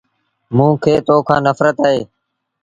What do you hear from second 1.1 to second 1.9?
کآݩ نڦرت